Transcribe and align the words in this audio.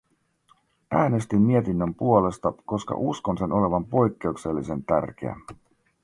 Äänestin 0.91 1.41
mietinnön 1.41 1.95
puolesta, 1.95 2.53
koska 2.65 2.95
uskon 2.97 3.37
sen 3.37 3.51
olevan 3.51 3.85
poikkeuksellisen 3.85 4.83
tärkeä. 4.83 5.35